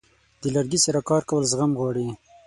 [0.41, 2.07] د لرګي سره کار کول زغم غواړي.